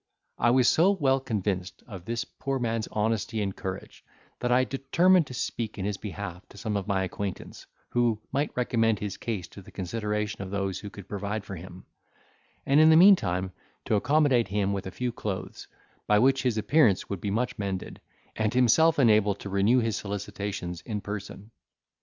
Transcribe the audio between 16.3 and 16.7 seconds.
his